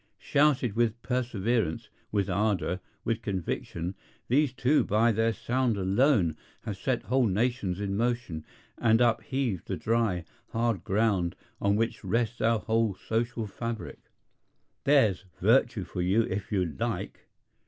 [0.17, 3.93] Shouted with perseverance, with ardor, with conviction,
[4.29, 8.43] these two by their sound alone have set whole nations in motion
[8.79, 13.99] and upheaved the dry, hard ground on which rests our whole social fabric.
[14.85, 17.27] There's "virtue" for you if you like!...